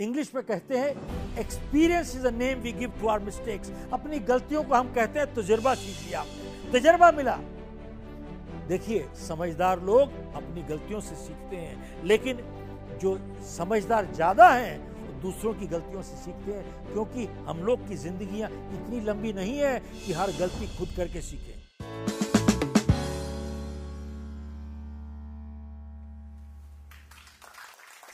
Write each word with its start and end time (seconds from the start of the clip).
English 0.00 0.30
में 0.34 0.42
कहते 0.44 0.78
हैं 0.78 1.38
experience 1.38 2.14
is 2.16 2.26
a 2.26 2.30
name 2.32 2.60
we 2.60 2.72
give 2.72 2.92
to 3.00 3.08
our 3.08 3.20
mistakes 3.20 3.72
अपनी 3.92 4.18
गलतियों 4.28 4.62
को 4.64 4.74
हम 4.74 4.92
कहते 4.94 5.18
हैं, 5.18 5.34
तजुर्बा 5.34 5.74
सीख 5.76 6.06
लिया 6.06 6.24
तजुर्बा 6.72 7.10
मिला। 7.12 7.36
देखिए, 8.68 9.06
समझदार 9.18 9.80
लोग 9.82 10.34
अपनी 10.34 10.62
गलतियों 10.64 11.00
से 11.00 11.14
सीखते 11.16 11.56
हैं, 11.56 12.04
लेकिन 12.04 12.42
जो 13.02 13.18
समझदार 13.48 14.12
ज़्यादा 14.14 14.48
हैं 14.48 15.20
दूसरों 15.22 15.54
की 15.54 15.66
गलतियों 15.66 16.02
से 16.02 16.16
सीखते 16.16 16.52
हैं, 16.52 16.92
क्योंकि 16.92 17.24
हम 17.46 17.62
लोग 17.64 17.88
की 17.88 17.96
जिंदगियाँ 17.98 18.50
इतनी 18.50 19.00
लंबी 19.06 19.32
नहीं 19.32 19.58
है 19.58 19.78
कि 19.80 20.12
हर 20.12 20.30
गलती 20.38 20.76
खुद 20.76 20.96
करके 20.96 21.20
सीखें। 21.22 21.59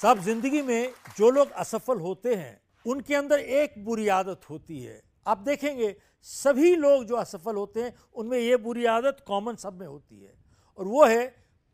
साहब 0.06 0.20
ज़िंदगी 0.20 0.62
में 0.62 0.92
जो 1.18 1.30
लोग 1.30 1.50
असफल 1.50 1.98
होते 1.98 2.34
हैं, 2.34 2.60
उनके 2.86 3.14
अंदर 3.14 3.38
एक 3.38 3.84
बुरी 3.84 4.08
आदत 4.08 4.40
होती 4.50 4.78
है। 4.82 5.02
आप 5.26 5.38
देखेंगे, 5.38 5.96
सभी 6.22 6.74
लोग 6.76 7.04
जो 7.04 7.16
असफल 7.16 7.56
होते 7.56 7.82
हैं, 7.82 7.94
उनमें 8.14 8.38
ये 8.38 8.56
बुरी 8.56 8.84
आदत 8.84 9.24
कॉमन 9.26 9.56
सब 9.56 9.80
में 9.80 9.86
होती 9.86 10.20
है। 10.20 10.32
और 10.78 10.84
वो 10.84 11.04
है 11.04 11.26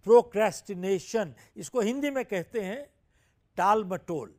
प्रोक्रेस्टिनेशन 0.05 1.35
इसको 1.57 1.81
हिंदी 1.81 2.11
में 2.11 2.25
कहते 2.25 2.61
हैं 2.61 2.91
टाल 3.57 3.85
मटोल 3.85 4.35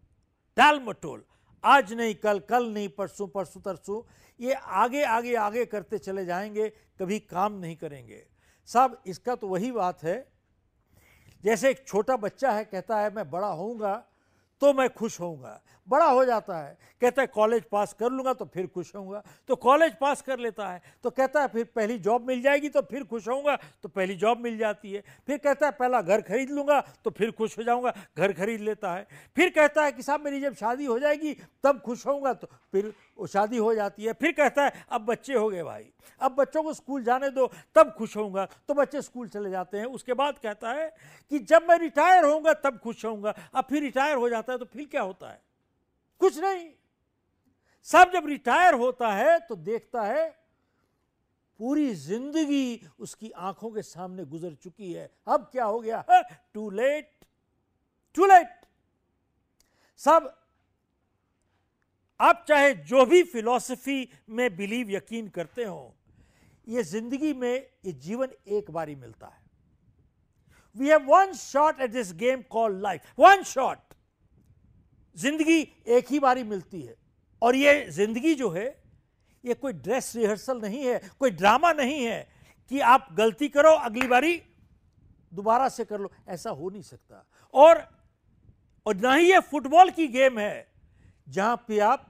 टाल 0.58 0.82
मटोल 0.84 1.24
आज 1.64 1.94
नहीं, 1.94 2.16
कल 2.16 2.40
कल 2.40 2.70
नहीं, 2.70 2.90
परसों 2.90 3.28
परसों, 3.28 3.62
तरसों, 3.62 4.02
ये 4.40 4.54
आगे 4.54 5.04
आगे 5.04 5.36
आगे 5.36 5.66
करते 5.66 5.98
चले 5.98 6.26
जाएँगे, 6.26 6.70
कभी 7.00 7.20
काम 7.20 7.60
नहीं 7.60 7.76
करेंगे। 7.76 8.26
साहब, 8.66 9.02
इसका 9.08 9.36
तो 9.36 9.48
वही 9.48 9.72
बात 9.72 10.04
है 10.04 10.33
जैसे 11.44 11.70
एक 11.70 11.84
छोटा 11.88 12.16
बच्चा 12.18 12.52
है 12.52 12.64
कहता 12.64 13.00
है 13.00 13.14
मैं 13.16 13.30
बड़ा 13.30 13.48
होऊँगा 13.48 13.94
तो 14.64 14.74
मैं 14.74 14.90
खुश 14.90 15.20
होऊँगा। 15.20 15.62
बड़ा 15.90 16.06
हो 16.06 16.26
जाता 16.26 16.58
है। 16.58 16.78
कहता 17.02 17.22
है, 17.22 17.28
कॉलेज 17.28 17.64
पास 17.72 17.94
कर 17.94 18.10
लूँगा 18.10 18.34
तो 18.34 18.46
फिर 18.46 18.68
खुश 18.68 18.96
होऊँगा। 18.96 19.24
तो 19.48 19.56
कॉलेज 19.56 19.96
पास 20.02 20.22
कर 20.22 20.40
लेता 20.40 20.68
है। 20.68 20.82
तो 21.04 21.10
कहता 21.10 21.42
है, 21.42 21.48
फिर 21.48 21.64
पहली 21.76 21.98
जॉब 22.00 22.28
मिल 22.28 22.42
जाएगी 22.42 22.70
तो 22.70 22.82
फिर 22.82 23.04
खुश 23.04 23.28
होऊँगा। 23.28 23.56
तो 23.56 23.90
पहली 23.90 24.16
जॉब 24.16 24.38
मिल 24.38 24.58
जाती 24.58 24.94
है। 24.94 25.04
फिर 25.28 25.38
कहता 25.38 25.66
है, 25.66 25.72
पहला 25.72 26.02
घर 26.02 26.22
खरीद 26.22 26.50
लूँगा 26.50 26.82
तो 27.04 27.12
फिर 27.12 27.32
खुश 27.32 27.58
हो 27.58 27.64
जाऊँगा। 27.64 27.94
घर 28.18 28.34
खरीद 28.34 28.62
लेता 28.62 28.94
है। 28.94 29.08
फिर 29.36 29.50
कहता 29.50 29.84
है 29.86 29.92
कि, 29.92 30.04
साहब, 30.04 30.22
मेरी 30.22 30.42
जब 30.42 30.56
शादी 30.56 30.86
हो 30.86 31.00
जाएगी 31.00 31.34
तब 31.64 31.82
खुश 31.82 32.06
होऊँगा। 32.08 32.34
तो 32.34 32.48
फिर 32.72 32.94
वो 33.18 33.28
शादी 33.28 33.58
हो 33.58 33.76
जाती 33.76 34.04
है। 34.04 34.14
फिर 34.14 34.32
कहता 34.32 34.64
है, 34.64 34.86
अब 34.92 35.02
बच्चे 35.02 35.34
हो 35.34 35.50
गए 35.50 35.64
भाई। 35.64 35.90
अब 36.22 36.36
बच्चों 36.36 36.64
को 36.64 36.74
स्कूल 36.74 37.04
जाने 37.04 37.30
दो, 37.30 37.52
तब 37.76 37.94
खुश 37.98 38.18
होऊँगा। 38.18 38.46
तो 38.68 38.74
बच्चे 38.74 39.02
स्कूल 39.02 39.28
चले 39.28 39.52
जाते 39.52 39.78
हैं। 39.78 39.86
उसके 39.86 40.14
बाद 40.14 40.38
कहता 40.44 40.72
है 40.72 40.96
कि, 41.30 41.40
जब 41.40 41.66
मैं 41.70 41.78
रिटायर 41.78 42.24
होऊँगा 42.24 42.54
तब 42.54 42.80
खुश 42.80 43.06
होऊँगा। 43.06 43.34
अब 43.56 43.64
फिर 43.64 43.84
रिटायर 43.84 44.16
हो 44.16 44.30
जाता 44.30 44.53
है। 44.53 44.53
तो 44.58 44.66
फिर 44.66 44.86
क्या 44.88 45.02
होता 45.02 45.30
है? 45.30 45.42
कुछ 46.22 46.38
नहीं। 46.40 46.70
सब 47.88 48.12
जब 48.14 48.28
रिटायर 48.28 48.74
होता 48.76 49.12
है 49.14 49.40
तो 49.40 49.56
देखता 49.58 50.02
है, 50.04 50.30
पूरी 51.60 51.94
ज़िंदगी 51.96 52.88
उसकी 53.00 53.30
आँखों 53.32 53.70
के 53.72 53.82
सामने 53.82 54.26
गुजर 54.26 54.54
चुकी 54.56 54.94
है। 54.94 55.10
अब 55.28 55.50
क्या 55.52 55.66
हो 55.66 55.80
गया? 55.80 56.04
टू 56.54 56.70
लेट 56.72 57.12
टू 58.16 58.26
लेट 58.26 58.66
सब, 60.00 60.34
आप 62.20 62.44
चाहे 62.48 62.74
जो 62.74 63.06
भी 63.06 63.22
फिलॉसफी 63.26 64.10
में 64.30 64.56
बिलीव 64.58 64.92
यकीन 64.92 65.28
करते 65.30 65.64
हो, 65.64 65.96
ये 66.68 66.84
ज़िंदगी 66.84 67.34
में 67.34 67.54
ये 67.86 67.92
जीवन 67.94 68.30
एक 68.50 68.72
बारी 68.72 68.96
मिलता 68.96 69.28
है। 69.28 69.42
We 70.76 70.90
have 70.90 71.06
one 71.08 71.34
shot 71.36 71.82
at 71.82 71.92
this 71.92 72.14
game 72.16 72.42
call 72.50 72.82
life 72.82 73.14
one 73.20 73.44
shot 73.46 73.93
ज़िंदगी 75.16 75.60
एक 75.88 76.12
ही 76.12 76.20
बारी 76.20 76.44
मिलती 76.44 76.82
है। 76.82 76.96
और 77.42 77.56
ये 77.56 77.86
ज़िंदगी 77.92 78.34
जो 78.36 78.50
है, 78.50 78.66
ये 79.44 79.54
कोई 79.54 79.74
ड्रेस 79.74 80.16
रिहर्सल 80.16 80.62
नहीं 80.62 80.84
है, 80.86 81.00
कोई 81.20 81.32
ड्रामा 81.32 81.72
नहीं 81.74 82.04
है 82.04 82.28
कि 82.72 82.80
आप 82.82 83.08
गलती 83.14 83.50
करो, 83.50 83.72
अगली 83.72 84.08
बारी 84.08 84.42
दोबारा 85.32 85.68
से 85.70 85.86
कर 85.86 86.00
लो। 86.00 86.12
ऐसा 86.30 86.50
हो 86.50 86.70
नहीं 86.70 86.82
सकता। 86.82 87.26
और 87.54 87.88
और 88.86 88.96
ना 88.96 89.14
ही 89.14 89.32
ये 89.32 89.40
फुटबॉल 89.42 89.90
की 89.92 90.08
गेम 90.08 90.40
है, 90.40 90.68
जहाँ 91.28 91.64
पे 91.68 91.80
आप 91.82 92.10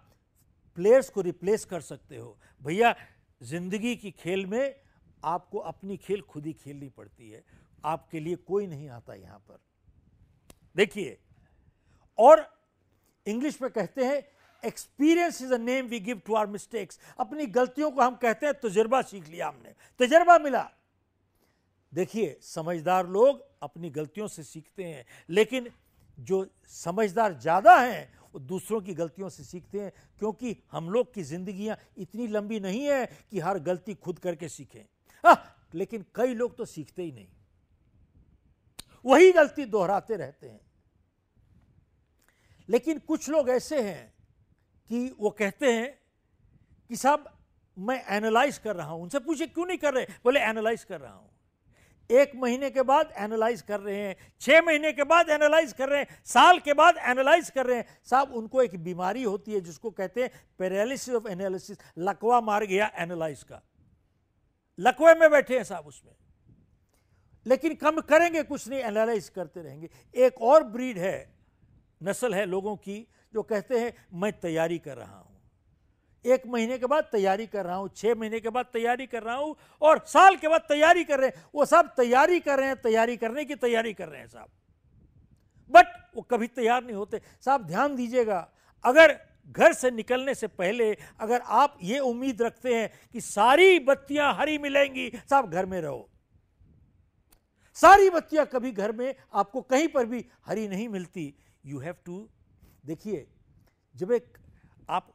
प्लेयर्स 0.77 1.09
को 1.09 1.21
रिप्लेस 1.21 1.65
कर 1.65 1.81
सकते 1.81 2.17
हो। 2.17 2.37
भैया, 2.61 2.95
ज़िंदगी 3.41 3.95
की 3.95 4.11
खेल 4.13 4.45
में 4.45 4.75
आपको 5.23 5.57
अपनी 5.59 5.97
खेल 5.97 6.21
खुद 6.21 6.45
ही 6.45 6.53
खेलनी 6.53 6.89
पड़ती 6.89 7.29
है। 7.29 7.43
आपके 7.85 8.19
लिए 8.19 8.35
कोई 8.37 8.67
नहीं 8.67 8.89
आता 8.89 9.13
यहाँ 9.13 9.39
पर। 9.39 9.59
देखिए, 10.75 11.17
और 12.19 12.45
इंग्लिश 13.25 13.61
में 13.61 13.69
कहते 13.71 14.05
हैं 14.05 14.21
experience 14.63 15.41
is 15.41 15.53
a 15.53 15.57
name 15.57 15.87
we 15.87 15.99
give 15.99 16.21
to 16.25 16.33
our 16.35 16.47
mistakes 16.47 16.99
अपनी 17.19 17.45
गलतियों 17.47 17.91
को 17.91 18.01
हम 18.01 18.15
कहते 18.15 18.45
हैं 18.45 18.53
तजुर्बा 18.61 19.01
सीख 19.01 19.27
लिया 19.29 19.47
हमने। 19.47 19.73
तजर्बा 19.99 20.37
मिला। 20.39 20.69
देखिए 21.91 22.37
समझदार 22.43 23.07
लोग 23.07 23.43
अपनी 23.63 23.89
गलतियों 23.91 24.27
से 24.27 24.43
सीखते 24.43 24.83
हैं 24.83 25.05
लेकिन 25.29 25.69
जो 26.17 26.45
समझदार 26.69 27.33
ज़्यादा 27.33 27.75
हैं 27.79 28.11
वो 28.33 28.39
दूसरों 28.41 28.79
की 28.81 28.93
गलतियों 28.93 29.29
से 29.29 29.43
सीखते 29.43 29.79
हैं 29.79 29.91
क्योंकि 30.19 30.55
हम 30.71 30.89
लोग 30.89 31.13
की 31.13 31.23
जिंदगियाँ 31.23 31.77
इतनी 31.97 32.27
लंबी 32.27 32.59
नहीं 32.59 32.83
है 32.83 33.05
कि 33.31 33.39
हर 33.39 33.59
गलती 33.59 33.93
खुद 33.95 34.19
करके 34.19 34.49
सीखें। 34.49 34.83
आ, 35.23 35.35
लेकिन 35.75 36.05
कई 36.15 36.33
लोग 36.33 36.55
तो 36.57 36.65
सीखते 36.65 37.03
ही 37.03 37.11
नहीं। 37.11 37.27
वही 39.05 39.31
गलती 39.31 39.65
दोहराते 39.65 40.15
रहते 40.15 40.47
हैं। 40.47 40.59
लेकिन 42.69 42.99
कुछ 42.99 43.29
लोग 43.29 43.49
ऐसे 43.49 43.81
हैं 43.81 44.13
कि 44.89 45.15
वो 45.19 45.29
कहते 45.29 45.73
हैं 45.73 45.99
कि 46.89 46.95
साहब, 46.95 47.37
मैं 47.77 48.05
एनालाइज 48.09 48.57
कर 48.57 48.75
रहा 48.75 48.91
हूँ। 48.91 49.03
उनसे 49.03 49.19
पूछे 49.19 49.47
क्यों 49.47 49.65
नहीं 49.65 49.77
कर 49.77 49.93
रहे? 49.93 50.05
बोले 50.23 50.39
एनालाइज 50.39 50.83
कर 50.83 51.01
रहा 51.01 51.13
हूँ। 51.13 51.29
एक 52.11 52.31
महीने 52.35 52.69
के 52.69 52.81
बाद 52.81 53.13
एनालाइज 53.17 53.61
कर 53.61 53.79
रहे 53.79 53.97
हैं, 53.97 54.15
छह 54.41 54.61
महीने 54.61 54.93
के 54.93 55.03
बाद 55.03 55.29
एनालाइज 55.29 55.73
कर 55.73 55.89
रहे 55.89 55.99
हैं, 55.99 56.21
साल 56.25 56.59
के 56.59 56.73
बाद 56.73 56.97
एनालाइज 56.97 57.49
कर 57.49 57.65
रहे 57.65 57.77
हैं। 57.77 57.99
साहब, 58.03 58.33
उनको 58.33 58.61
एक 58.61 58.83
बीमारी 58.83 59.23
होती 59.23 59.53
है 59.53 59.61
जिसको 59.61 59.91
कहते 59.91 60.23
हैं 60.23 60.29
पैरालिसिस 60.59 61.15
ऑफ़ 61.15 61.27
एनालिसिस 61.27 61.77
लकवा 61.97 62.41
मार 62.41 62.65
गया 62.65 62.91
एनालाइज 62.95 63.43
का। 63.43 63.61
लकवे 64.79 65.13
में 65.15 65.31
बैठे 65.31 65.57
हैं 65.57 65.63
साहब 65.63 65.87
उसमें। 65.87 66.13
लेकिन 67.47 67.75
कम 67.75 68.01
करेंगे, 68.01 68.43
कुछ 68.43 68.67
नहीं 68.67 68.79
एनालाइज 68.79 69.29
करते 69.29 69.61
रहेंगे। 69.61 69.89
एक 70.15 70.41
और 70.41 70.63
ब्रीड 70.63 70.97
है 70.97 71.32
नस्ल 72.03 72.33
है 72.33 72.45
लोगों 72.45 72.75
की, 72.75 73.07
जो 73.33 73.43
कहते 73.43 73.79
हैं, 73.79 73.93
मैं 74.13 74.31
तैयारी 74.39 74.77
कर 74.79 74.97
रहा 74.97 75.17
हूँ। 75.17 75.31
एक 76.25 76.43
महीने 76.47 76.77
के 76.77 76.85
बाद 76.85 77.03
तैयारी 77.03 77.45
कर 77.47 77.65
रहा 77.65 77.75
हूँ, 77.75 77.89
छह 77.95 78.15
महीने 78.15 78.39
के 78.39 78.49
बाद 78.49 78.65
तैयारी 78.73 79.05
कर 79.07 79.23
रहा 79.23 79.35
हूँ, 79.35 79.55
और 79.81 80.03
साल 80.07 80.35
के 80.35 80.47
बाद 80.47 80.61
तैयारी 80.61 81.03
कर 81.03 81.19
रहे 81.19 81.29
हैं। 81.29 81.43
वो 81.55 81.65
सब 81.65 81.93
तैयारी 81.97 82.39
कर 82.39 82.59
रहे 82.59 82.67
हैं, 82.67 82.81
तैयारी 82.81 83.17
करने 83.17 83.45
की 83.45 83.55
तैयारी 83.55 83.93
कर 83.93 84.07
रहे 84.07 84.19
हैं 84.19 84.27
साहब। 84.27 84.49
बट 85.71 85.85
वो 86.15 86.21
कभी 86.21 86.47
तैयार 86.47 86.83
नहीं 86.83 86.95
होते। 86.95 87.21
साहब, 87.41 87.67
ध्यान 87.67 87.95
दीजिएगा, 87.95 88.47
अगर 88.83 89.19
घर 89.49 89.73
से 89.73 89.91
निकलने 89.91 90.35
से 90.35 90.47
पहले 90.47 90.97
अगर 91.19 91.41
आप 91.41 91.77
ये 91.83 91.99
उम्मीद 91.99 92.41
रखते 92.41 92.75
हैं 92.75 92.89
कि 93.13 93.21
सारी 93.21 93.79
बत्तियाँ 93.79 94.33
हरी 94.35 94.57
मिलेंगी, 94.57 95.11
साहब, 95.29 95.49
घर 95.51 95.65
में 95.65 95.79
रहो। 95.81 96.09
सारी 97.77 98.09
बत्तियाँ 98.09 98.45
कभी 98.45 98.71
घर 98.71 98.91
में 98.91 99.13
आपको 99.33 99.61
कहीं 99.61 99.87
पर 99.87 100.05
भी 100.05 100.25
हरी 100.45 100.67
नहीं 100.67 100.87
मिलती। 100.89 101.33
यू 101.65 101.79
हैव 101.79 101.95
टू 102.05 102.29
देखिए, 102.85 103.27
जब 103.95 104.11
एक 104.11 104.37
आप 104.89 105.13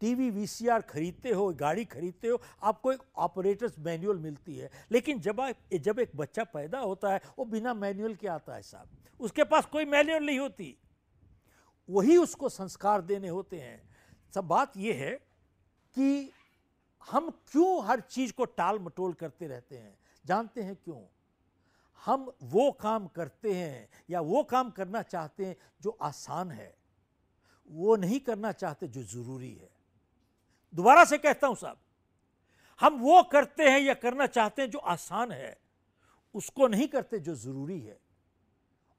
टीवी, 0.00 0.30
वीसीआर 0.30 0.82
खरीदते 0.82 1.30
हो, 1.30 1.54
गाड़ी 1.54 1.84
खरीदते 1.84 2.28
हो, 2.28 2.42
आपको 2.62 2.92
एक 2.92 2.98
ऑपरेटर्स 3.16 3.78
मैनुअल 3.78 4.18
मिलती 4.18 4.56
है। 4.58 4.70
लेकिन 4.90 5.20
जब 5.20 5.40
आप, 5.40 5.54
जब 5.74 5.98
एक 5.98 6.16
बच्चा 6.16 6.44
पैदा 6.44 6.80
होता 6.80 7.12
है, 7.12 7.20
वो 7.38 7.44
बिना 7.44 7.74
मैनुअल 7.74 8.14
के 8.14 8.28
आता 8.28 8.54
है 8.54 8.62
साहब। 8.62 8.90
उसके 9.20 9.44
पास 9.44 9.66
कोई 9.66 9.84
मैनुअल 9.84 10.26
नहीं 10.26 10.38
होती। 10.38 10.78
वही 11.90 12.16
उसको 12.16 12.48
संस्कार 12.48 13.02
देने 13.02 13.28
होते 13.28 13.60
हैं। 13.60 13.88
सब 14.34 14.44
बात 14.44 14.76
यह 14.76 14.94
है 14.94 15.10
कि 15.94 16.32
हम 17.10 17.30
क्यों 17.30 17.84
हर 17.84 18.00
चीज़ 18.00 18.32
को 18.32 18.44
टाल 18.44 18.78
मटोल 18.78 19.12
करते 19.12 19.46
रहते 19.46 19.78
हैं? 19.78 19.98
जानते 20.26 20.62
हैं 20.62 20.76
क्यों? 20.76 21.17
हम 22.06 22.32
वो 22.42 22.72
काम 22.72 23.06
करते 23.06 23.54
हैं 23.54 23.88
या 24.10 24.20
वो 24.20 24.44
काम 24.44 24.70
करना 24.70 25.02
चाहते 25.02 25.46
हैं 25.46 25.56
जो 25.82 25.90
आसान 25.90 26.50
है। 26.50 26.78
वो 27.70 27.96
नहीं 27.96 28.20
करना 28.20 28.52
चाहते 28.52 28.88
जो 28.88 29.02
ज़रूरी 29.02 29.54
है। 29.54 29.70
दोबारा 30.74 31.04
से 31.04 31.18
कहता 31.18 31.46
हूँ 31.46 31.56
साहब, 31.56 31.78
हम 32.80 32.98
वो 32.98 33.22
करते 33.22 33.68
हैं 33.68 33.80
या 33.80 33.94
करना 33.94 34.26
चाहते 34.26 34.62
हैं 34.62 34.70
जो 34.70 34.78
आसान 34.78 35.32
है, 35.32 35.60
उसको 36.34 36.68
नहीं 36.68 36.88
करते 36.88 37.18
जो 37.18 37.34
ज़रूरी 37.34 37.80
है। 37.80 38.00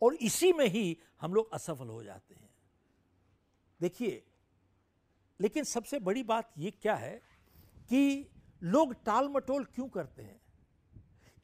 और 0.01 0.13
इसी 0.13 0.53
में 0.53 0.67
ही 0.67 0.97
हम 1.21 1.33
लोग 1.33 1.53
असफल 1.53 1.87
हो 1.87 2.03
जाते 2.03 2.35
हैं। 2.35 2.49
देखिए, 3.81 4.23
लेकिन 5.41 5.63
सबसे 5.63 5.99
बड़ी 5.99 6.23
बात 6.23 6.51
यह 6.57 6.71
क्या 6.81 6.95
है 6.95 7.21
कि 7.89 8.29
लोग 8.63 8.93
टाल 8.93 9.29
मटोल 9.29 9.65
क्यों 9.65 9.87
करते 9.87 10.23
हैं? 10.23 10.41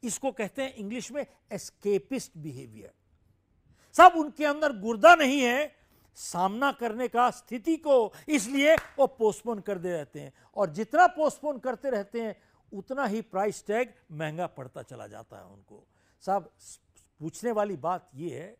इसको 0.02 0.32
कहते 0.32 0.62
हैं 0.62 0.74
इंग्लिश 0.74 1.10
में 1.12 1.24
एस्केपिस्ट 1.52 2.36
बिहेवियर 2.36 2.92
सब 3.94 4.12
उनके 4.16 4.44
अंदर 4.44 4.72
गुर्दा 4.72 5.14
नहीं 5.14 5.40
है, 5.40 5.74
सामना 6.16 6.70
करने 6.72 7.06
का 7.08 7.30
स्थिति 7.30 7.76
को 7.76 8.12
इसलिए 8.28 8.74
वो 8.98 9.06
पोस्टपोन 9.06 9.60
कर 9.60 9.78
दे 9.78 9.92
रहते 9.92 10.20
हैं। 10.20 10.32
और 10.56 10.70
जितना 10.70 11.06
पोस्टपोन 11.06 11.58
करते 11.58 11.90
रहते 11.90 12.22
हैं, 12.22 12.36
उतना 12.72 13.06
ही 13.06 13.20
प्राइस 13.22 13.64
टैग 13.66 13.92
महँगा 14.12 14.46
पड़ता 14.46 14.82
चला 14.82 15.06
जाता 15.06 15.38
है 15.38 15.44
उनको। 15.44 15.86
साहब, 16.22 16.50
पूछने 17.20 17.52
वाली 17.52 17.76
बात 17.76 18.10
यह 18.14 18.34
है, 18.34 18.56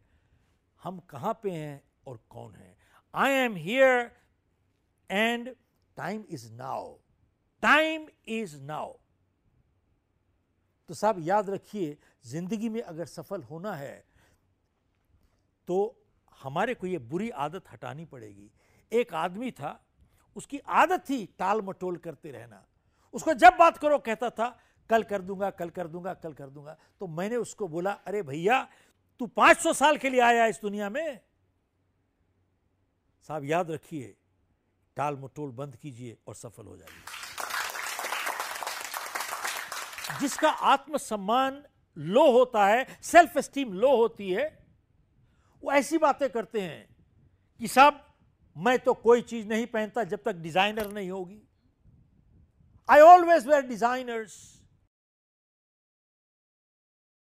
हम 0.83 0.99
कहाँ 1.11 1.39
पे 1.43 1.51
हैं 1.51 1.83
और 2.07 2.21
कौन 2.31 2.55
है? 2.55 2.77
I 3.15 3.33
am 3.33 3.57
here 3.57 4.11
and 5.11 5.55
time 5.97 6.25
is 6.31 6.53
now 6.53 6.93
time 7.63 8.07
is 8.29 8.57
now 8.57 8.93
तो 10.89 10.95
साहब 10.95 11.19
याद 11.21 11.51
रखिए, 11.51 11.97
ज़िंदगी 12.25 12.69
में 12.69 12.81
अगर 12.83 13.07
सफल 13.07 13.43
होना 13.43 13.75
है 13.75 14.05
तो 15.69 15.97
हमारे 16.41 16.75
को 16.75 16.87
ये 16.87 16.99
बुरी 17.01 17.31
आदत 17.31 17.71
हटानी 17.73 18.05
पड़ेगी। 18.05 18.51
एक 18.93 19.15
आदमी 19.15 19.51
था, 19.51 19.81
उसकी 20.37 20.59
आदत 20.59 21.05
थी 21.09 21.25
टाल 21.39 21.63
मटोल 21.63 21.97
करते 21.99 22.31
रहना। 22.31 22.65
उसको 23.15 23.35
जब 23.35 23.57
बात 23.59 23.79
करो, 23.79 23.99
कहता 23.99 24.31
था, 24.31 24.49
कल 24.91 25.03
कर 25.03 25.23
दूँगा, 25.23 25.51
कल 25.51 25.71
कर 25.71 25.89
दूँगा, 25.89 26.15
कल 26.15 26.33
कर 26.33 26.51
दूँगा। 26.51 26.77
तो 27.01 27.07
मैंने 27.09 27.37
उसको 27.37 27.69
बोला, 27.69 27.93
अरे 27.93 28.23
भैया, 28.23 28.63
तू 29.21 29.27
500 29.29 29.73
साल 29.73 29.97
के 29.97 30.11
लिए 30.11 30.21
आया 30.21 30.47
इस 30.47 30.61
दुनिया 30.63 30.91
में? 30.91 31.21
साहब 33.29 33.45
याद 33.45 33.71
रखिए, 33.71 34.15
टाल 34.97 35.17
मटोल 35.17 35.51
बंद 35.53 35.77
कीजिए 35.77 36.17
और 36.29 36.35
सफल 36.35 36.67
हो 36.67 36.77
जाइए। 36.77 37.26
जिसका 40.21 40.49
आत्मसम्मान 40.49 41.63
लो 41.97 42.31
होता 42.33 42.67
है 42.67 42.87
सेल्फ 43.03 43.37
एस्टीम 43.37 43.73
लो 43.75 43.97
होती 43.97 44.31
है, 44.31 44.47
वो 45.63 45.73
ऐसी 45.73 45.99
बातें 45.99 46.29
करते 46.31 46.61
हैं 46.61 46.87
कि 47.61 47.69
साहब, 47.69 48.03
मैं 48.57 48.79
तो 48.79 48.95
कोई 48.95 49.23
चीज़ 49.23 49.47
नहीं 49.49 49.67
पहनता 49.67 50.05
जब 50.05 50.23
तक 50.25 50.35
डिज़ाइनर 50.37 50.93
नहीं 50.93 51.11
होगी। 51.11 51.43
I 52.89 53.01
always 53.01 53.47
wear 53.47 53.67
designers 53.67 54.56